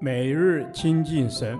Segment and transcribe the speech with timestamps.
[0.00, 1.58] 每日亲近神，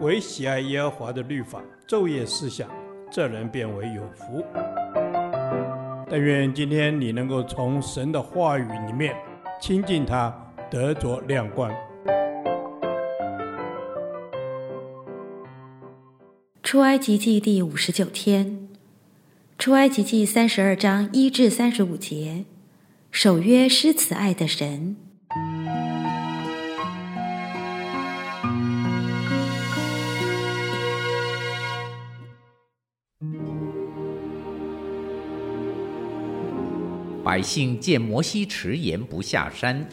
[0.00, 2.68] 唯喜爱耶和华的律法，昼夜思想，
[3.10, 4.44] 这人便为有福。
[6.08, 9.14] 但愿今天你能够从神的话语里面
[9.60, 10.34] 亲近他，
[10.70, 11.72] 得着亮光。
[16.62, 18.68] 出埃及记第五十九天，
[19.58, 22.44] 出埃及记三十二章一至三十五节，
[23.12, 24.96] 守约施慈爱的神。
[37.22, 39.86] 百姓见摩西迟延不下山，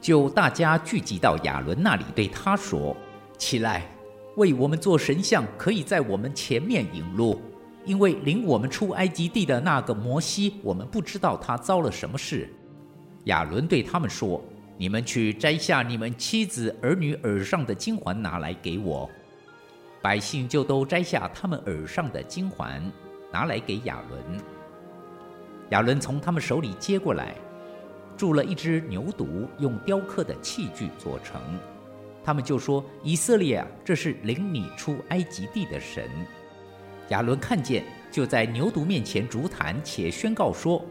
[0.00, 2.94] 就大家聚集到亚伦那里，对他说
[3.38, 3.86] ：“起来，
[4.36, 7.40] 为我们做神像，可以在我们前面引路。
[7.86, 12.48] 因为领我们出埃及地的那个摩西，我们不知道他遭了什么事。”
[13.24, 14.42] 亚伦对他们说
[14.76, 19.10] ：“你们去摘下你们妻子儿女耳上的金环，拿来给我。”
[20.02, 22.82] 百姓就都摘下他们耳上的金环，
[23.32, 24.40] 拿来给亚伦。
[25.70, 27.34] 亚伦从他们手里接过来，
[28.16, 31.40] 铸了一只牛犊，用雕刻的器具做成。
[32.22, 36.08] 他们就说：“以色列啊，这是领你出埃及地的神。”
[37.08, 40.84] 亚伦看见，就在牛犊面前逐坛，且宣告说：“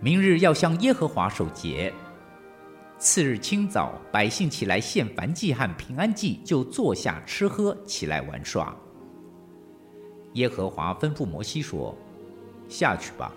[0.00, 1.92] 明日要向耶和华守节。”
[2.98, 8.74] 次日清早，百姓起来献燔祭和平安祭，就坐下吃喝，起来玩耍。
[10.32, 11.96] 耶和华吩咐摩西说
[12.68, 13.32] ：“下去吧。”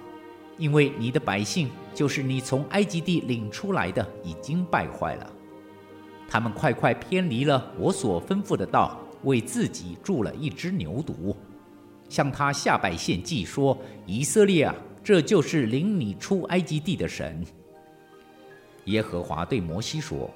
[0.58, 5.34] 因为你的百姓就是你从埃及地领出来的，已经败坏了。
[6.28, 11.34] 他们快快偏离了我所吩咐的道，为自己铸了一只牛犊，
[12.10, 14.76] 向他下拜献祭，说：“以色列啊，
[15.10, 17.44] 这就是领你出埃及地的神。”
[18.86, 20.30] 耶和华对摩西说：“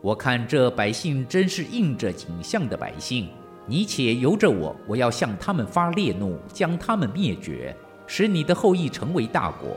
[0.00, 3.28] 我看这百姓真是应着景象的百姓，
[3.66, 7.76] 你且由着我，我要向他们发烈怒，将他们灭绝。”
[8.10, 9.76] 使你的后裔成为大国。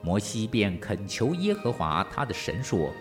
[0.00, 2.92] 摩西便恳求耶和华他的神说：“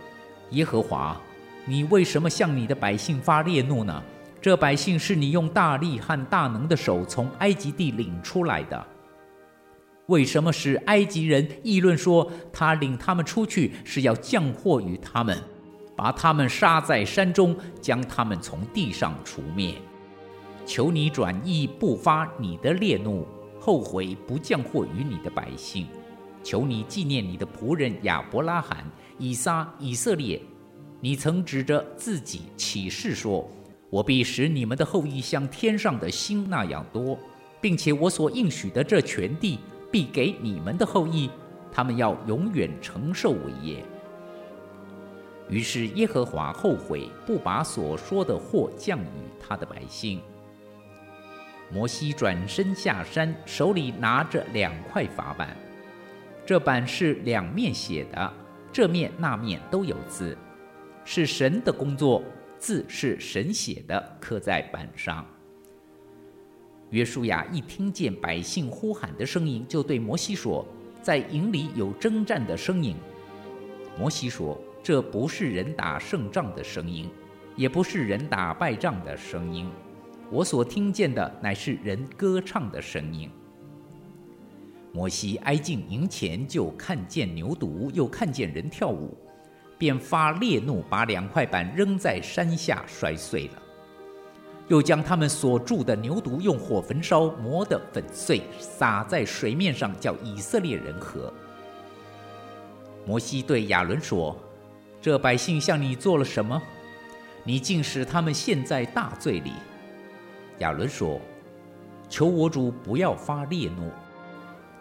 [0.50, 1.16] 耶和华，
[1.64, 4.04] 你为什么向你的百姓发烈怒呢？
[4.42, 8.88] 这百姓是你用大力和大能的手从埃及地领出来的。
[10.08, 15.38] 为什么使埃及人议论说他领他们出去是要降祸于他们，
[15.96, 19.76] 把他们杀在山中，将他们从地上除灭？
[20.66, 23.28] 求你转意，不发你的烈怒。”
[23.66, 25.88] 后悔不降祸于你的百姓，
[26.44, 28.86] 求你纪念你的仆人亚伯拉罕、
[29.18, 30.38] 以撒、以色列。
[31.00, 33.50] 你曾指着自己起誓说
[33.90, 37.18] ：“我必使你们的后裔像天上的星那样多，
[37.62, 39.60] 并且我所应许的这全地
[39.94, 41.30] 必给你们的后裔，
[41.72, 43.86] 他们要永远承受伟业。”
[45.48, 50.20] 于是耶和华后悔，不把所说的祸降与他的百姓。
[51.72, 55.56] 摩西转身下山，手里拿着两块法板。
[56.44, 58.34] 这板是两面写的，
[58.72, 60.36] 这面那面都有字，
[61.06, 62.24] 是神的工作，
[62.58, 65.24] 字是神写的，刻在板上。
[66.94, 70.64] 约书亚一听见百姓呼喊的声音，就对摩西说
[71.02, 72.96] ：“在营里有征战的声音。”
[73.98, 77.10] 摩西说：“这不是人打胜仗的声音，
[77.56, 79.68] 也不是人打败仗的声音。”
[80.30, 83.28] 我所听见的乃是人歌唱的声音。
[84.92, 89.18] 摩西挨近营前，就看见牛犊，又看见人跳舞，
[89.80, 93.63] 便发烈怒，把两块板扔在山下，摔碎了。
[94.74, 101.32] 又将他们所铸的牛犊用火焚烧，磨得粉碎，撒在水面上，叫以色列人喝。
[103.06, 104.36] 摩西对亚伦说
[105.00, 106.60] ：“这百姓向你做了什么？
[107.44, 109.52] 你竟使他们陷在大罪里。”
[110.58, 111.22] 亚伦说
[112.10, 113.92] ：“求我主不要发烈怒，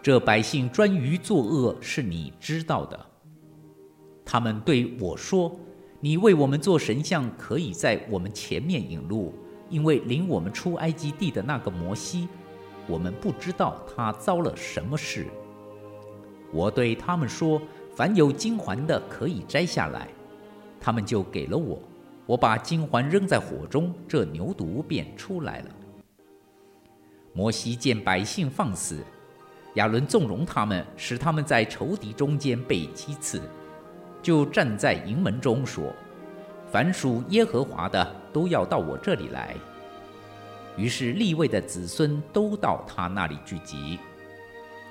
[0.01, 2.99] 这百姓专于作恶，是你知道的。
[4.25, 5.55] 他们对我说
[6.01, 9.35] ：‘你为我们做神像，可以在我们前面引路，
[9.69, 12.27] 因为领我们出埃及地的那个摩西，
[12.87, 15.27] 我们不知道他遭了什么事。’
[16.51, 17.61] 我对他们说
[17.95, 20.07] ：‘凡有金环的，可以摘下来。’
[20.79, 21.79] 他们就给了我。”
[22.25, 25.69] 我把金环扔在火中，这牛犊便出来了。
[27.33, 29.03] 摩西见百姓放肆，
[29.73, 33.41] 亚伦纵容他们，使他们在仇敌中间被击刺，
[34.21, 35.93] 就站在营门中说
[36.73, 38.03] ：“凡属耶和华的，
[38.33, 39.53] 都要到我这里来。”
[40.75, 43.99] 于是立位的子孙都到他那里聚集。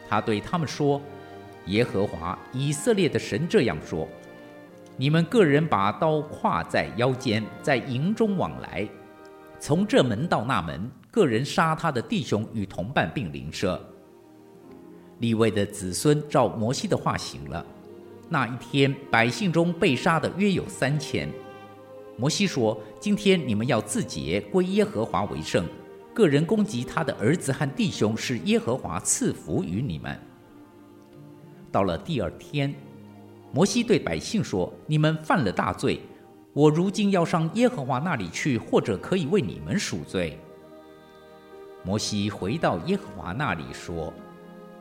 [0.08, 1.02] 他对他们说
[1.66, 4.06] ：“耶和华以色列的神这样说：
[4.96, 8.88] 你们个人把刀挎在腰间，在营中往来，
[9.58, 13.84] 从这门到那门，个人杀他的弟兄与同伴，并邻舍。
[15.18, 17.66] 立位的子孙照摩西的话行了。
[18.28, 21.28] 那一天，百姓中被杀的约有三千。
[22.22, 25.66] 摩西说：“今天你们要自洁，归耶和华为圣。
[26.14, 30.16] 个人攻击他的儿子和弟兄，是耶和华赐福于你们。”
[31.72, 32.72] 到了第二天，
[33.50, 36.00] 摩西对百姓说：“你们犯了大罪，
[36.52, 40.38] 我如今要上耶和华那里去，或者可以为你们赎罪。”
[41.82, 44.14] 摩西回到耶和华那里说。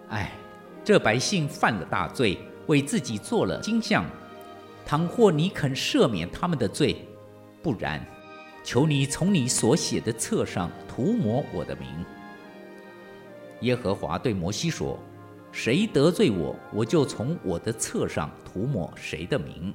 [0.09, 0.33] 唉，
[0.83, 2.37] 这百姓犯了大罪，
[2.67, 4.05] 为自己做了金像。
[4.85, 7.03] 倘或你肯赦免他们的罪，
[7.61, 8.05] 不然，
[8.63, 11.87] 求你从你所写的册上涂抹我的名。
[13.61, 14.97] 耶和华对摩西说
[15.51, 19.73] ：“谁得罪我，我就从我的册上涂抹谁的名。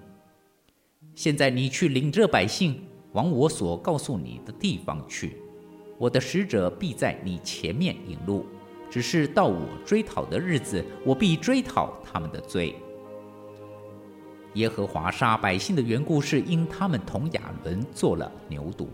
[1.15, 5.37] 现在你去领这百姓往我所告诉你的地方去，
[5.99, 8.45] 我的使者必在你前面引路。”
[8.89, 12.77] 只是到我追讨的日子，我必追讨他们的罪。
[14.57, 18.87] 耶和华杀百姓的缘故，是因他们同亚伦做了牛犊。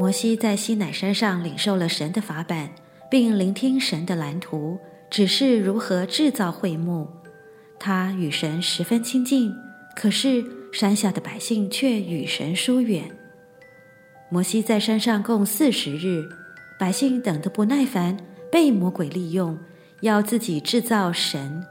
[0.00, 2.70] 摩西在西乃山上领受了神的法版，
[3.10, 4.78] 并聆听神的蓝图。
[5.10, 7.06] 指示如何制造会幕，
[7.78, 9.54] 他与神十分亲近，
[9.94, 10.44] 可是
[10.74, 13.08] 山下的百姓却与神疏远。
[14.28, 16.28] 摩西在山上共四十日，
[16.76, 18.16] 百姓等得不耐烦，
[18.50, 19.56] 被魔鬼利用，
[20.00, 21.64] 要自己制造神。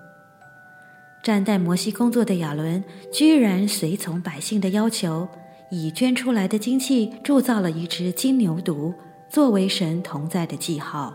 [1.21, 5.27] 站待摩西工作的亚伦，居然随从百姓的要求，
[5.69, 8.93] 以捐出来的金器铸造了一只金牛犊，
[9.29, 11.13] 作为神同在的记号。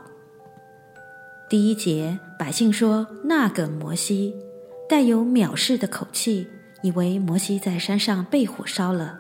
[1.49, 4.35] 第一节，百姓说：“那个摩西，
[4.87, 6.47] 带有藐视的口气，
[6.83, 9.19] 以为摩西在山上被火烧了。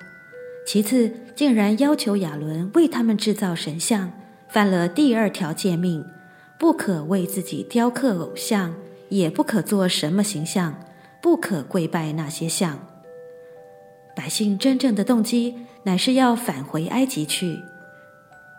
[0.66, 4.12] 其次，竟然要求亚伦为他们制造神像，
[4.48, 6.04] 犯了第二条诫命，
[6.58, 8.74] 不可为自己雕刻偶像，
[9.08, 10.78] 也不可做什么形象，
[11.22, 12.78] 不可跪拜那些像。
[14.14, 17.58] 百姓真正的动机，乃是要返回埃及去。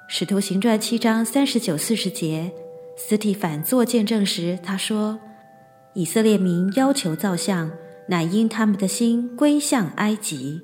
[0.07, 2.51] 使徒行传七章三十九、四十节。”
[2.97, 5.17] 斯提反做见证时，他说
[5.95, 7.71] ：“以色列民要求造像，
[8.09, 10.61] 乃因他们的心归向埃及。”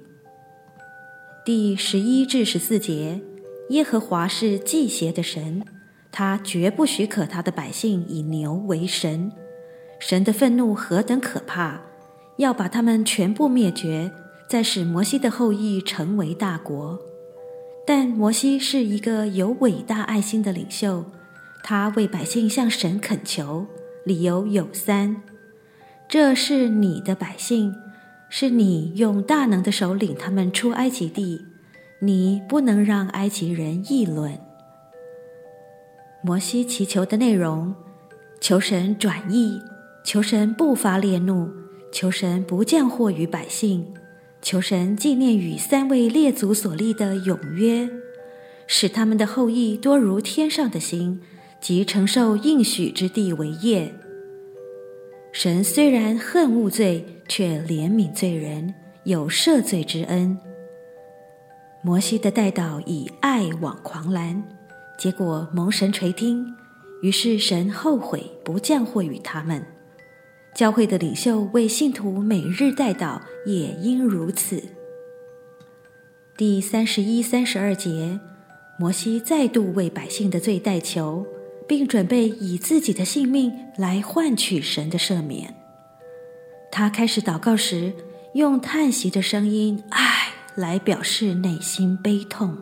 [1.46, 3.22] 第十一至十四节，
[3.70, 5.64] 耶和华是忌邪的神，
[6.12, 9.32] 他绝不许可他的百姓以牛为神。
[10.00, 11.82] 神的愤怒何等可怕，
[12.38, 14.12] 要把他们全部灭绝，
[14.50, 17.00] 再使摩西的后裔成为大国。
[17.88, 21.06] 但摩西是一个有伟大爱心的领袖。
[21.64, 23.66] 他为百姓向神恳求，
[24.04, 25.22] 理由有三：
[26.18, 27.76] 这是你的百姓，
[28.30, 31.42] 是你用大能的手领他们出埃及地，
[32.00, 34.40] 你不能让埃及人议论。
[36.24, 37.76] 摩西祈求的内容：
[38.40, 39.60] 求神转意，
[40.06, 41.50] 求神不发烈怒，
[41.92, 43.86] 求神不降祸于百姓，
[44.42, 47.90] 求神纪念与三位列祖所立的永约，
[48.68, 51.20] 使他们的后裔多如天上的星。
[51.60, 53.94] 即承受应许之地为业。
[55.36, 58.74] 神虽然恨恶罪，却怜悯罪人，
[59.04, 60.38] 有赦罪之恩。
[61.82, 64.42] 摩西的代祷以爱往狂澜，
[64.98, 66.48] 结果蒙神垂听，
[67.02, 69.62] 于是神后悔，不降祸与他们。
[70.56, 74.64] 教会的领袖为信徒每日代祷，也应如此。
[76.38, 78.18] 第三十一、三十二节，
[78.80, 81.28] 摩西再度为百姓的罪代求。
[81.68, 85.56] 并准备以自己的性命来换取神的赦免。
[86.72, 87.94] 他开始祷告时，
[88.34, 92.58] 用叹息的声音“唉”来表示内心悲痛。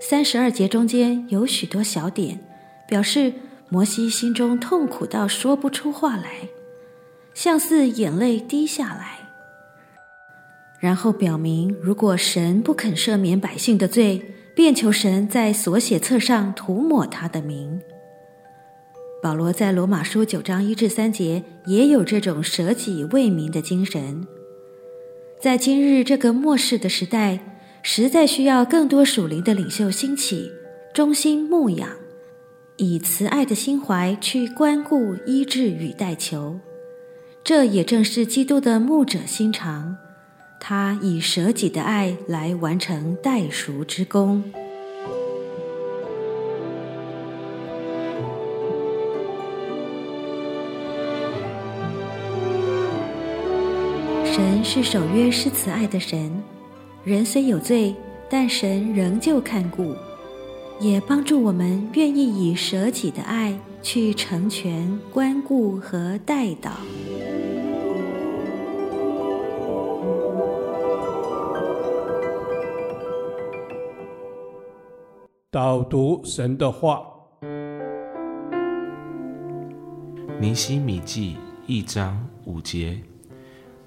[0.00, 2.40] 三十二节中间有许多小点，
[2.88, 3.32] 表示
[3.68, 6.48] 摩西心中痛苦到说不出话来，
[7.34, 9.18] 像似眼泪滴下来。
[10.78, 17.78] 然后表明，如果神不肯赦免百姓的罪，便求神在所写册上涂抹他的名。
[19.22, 24.26] 保罗在罗马书九章一至三节也有这种舍己为民的精神。
[25.38, 27.38] 在今日这个末世的时代，
[27.82, 30.50] 实在需要更多属灵的领袖兴起，
[30.94, 31.90] 忠心牧养，
[32.78, 36.58] 以慈爱的心怀去关顾、医治与代求。
[37.44, 39.98] 这也正是基督的牧者心肠，
[40.68, 44.42] 他以舍己的爱来完成代赎之功。
[54.24, 56.32] 神是守约施慈爱的神，
[57.04, 57.94] 人虽有罪，
[58.28, 59.94] 但神仍旧看顾，
[60.80, 66.70] 也帮助我们愿意以舍己的爱去成全、关顾和代祷。
[75.56, 77.00] 导读神的话，
[80.38, 83.00] 尼希米记一章五节：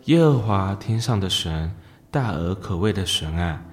[0.06, 1.72] 耶和华天上的神，
[2.10, 3.64] 大而可畏的神啊，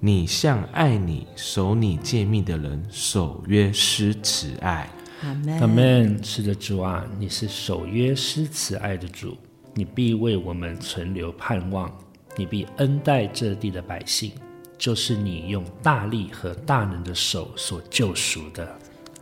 [0.00, 4.88] 你向爱你、守你诫命的人守约施慈爱。
[5.22, 5.60] 阿门。
[5.60, 6.24] 阿门。
[6.24, 9.36] 是的，主啊，你是守约施慈爱的主，
[9.74, 11.94] 你必为我们存留盼望，
[12.34, 14.32] 你必恩待这地的百姓。
[14.82, 18.68] 就是你用大力和大能的手所救赎的，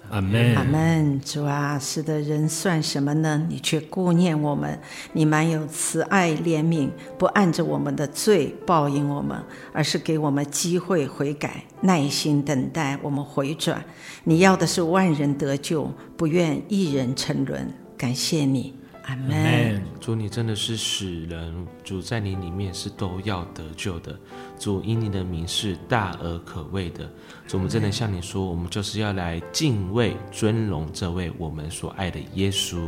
[0.09, 1.21] 阿门，阿门。
[1.21, 3.47] 主啊，是的，人算什么呢？
[3.47, 4.81] 你却顾念我们，
[5.13, 6.89] 你满有慈爱怜悯，
[7.19, 9.39] 不按着我们的罪报应我们，
[9.75, 13.85] 而是给我们机会悔改，耐心等待我们回转。
[14.25, 17.71] 你要的是万人得救，不愿一人沉沦。
[17.99, 18.80] 感谢你。
[19.11, 19.83] 阿门。
[19.99, 24.17] 主，你真的是使人，主在你里面是都要得救的。
[24.57, 27.11] 主，因你的名是大而可畏的。
[27.49, 32.79] 主，我们真的向你说，我们就是要来敬畏、尊荣这位我们所爱的耶稣。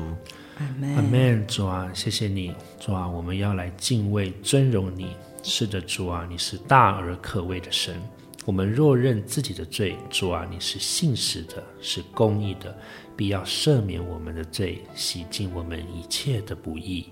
[0.59, 0.95] 阿门。
[0.95, 1.45] 阿门。
[1.49, 2.55] 主啊，谢谢你。
[2.79, 5.17] 主啊，我们要来敬畏、尊荣你。
[5.43, 8.01] 是的，主啊，你是大而可畏的神。
[8.45, 12.77] 我们若认自己的罪，主啊，你是信实的，是公义的，
[13.17, 17.07] 必要赦免我们的罪，洗净我们一切的不义。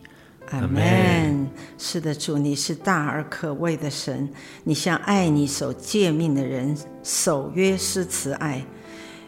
[0.51, 1.49] 阿门。
[1.79, 4.29] 是的，主，你是大而可畏的神，
[4.65, 8.65] 你向爱你守诫命的人守约施慈爱。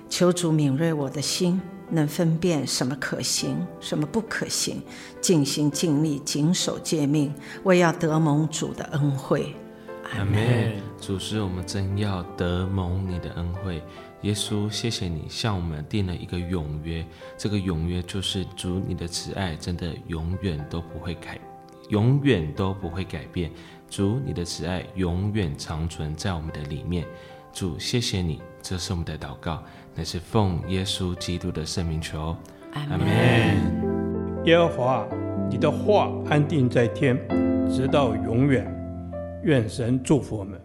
[0.08, 4.82] 求主敏锐我的心，能分辨什么可行，什么不可行，
[5.20, 7.32] 尽心尽力谨守诫命，
[7.62, 9.54] 为要得蒙主的恩惠。
[10.12, 10.72] 阿门。
[11.02, 13.82] 主是我们真要得蒙你的恩惠。
[14.20, 17.04] 耶稣，谢谢你向我们定了一个永约。
[17.36, 21.40] 这个永约就是主你的慈爱，真的永远都不会改，
[21.88, 23.50] 永远都不会改变。
[23.90, 27.04] 主你的慈爱永远长存在我们的里面。
[27.52, 29.60] 主，谢谢你，这是我们的祷告，
[29.96, 32.36] 乃是奉耶稣基督的圣名求。
[32.74, 33.08] 阿门。
[34.44, 35.04] 耶和华，
[35.50, 37.18] 你的话安定在天，
[37.68, 38.64] 直到永远。
[39.42, 40.62] 愿神祝福我们。